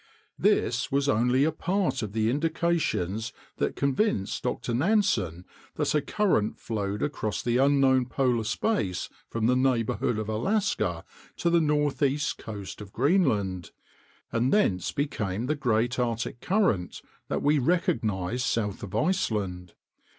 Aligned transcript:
This 0.39 0.91
was 0.91 1.07
only 1.07 1.43
a 1.43 1.51
part 1.51 2.01
of 2.01 2.11
the 2.11 2.27
indications 2.31 3.31
that 3.57 3.75
convinced 3.75 4.41
Dr. 4.41 4.73
Nansen 4.73 5.45
that 5.75 5.93
a 5.93 6.01
current 6.01 6.57
flowed 6.57 7.03
across 7.03 7.43
the 7.43 7.57
unknown 7.57 8.07
polar 8.07 8.43
space 8.43 9.09
from 9.29 9.45
the 9.45 9.55
neighborhood 9.55 10.17
of 10.17 10.27
Alaska 10.27 11.05
to 11.37 11.51
the 11.51 11.61
northeast 11.61 12.39
coast 12.39 12.81
of 12.81 12.91
Greenland, 12.91 13.69
and 14.31 14.51
thence 14.51 14.91
became 14.91 15.45
the 15.45 15.53
great 15.53 15.99
Arctic 15.99 16.39
current 16.41 17.03
that 17.27 17.43
we 17.43 17.59
recognize 17.59 18.43
south 18.43 18.81
of 18.81 18.95
Iceland. 18.95 19.75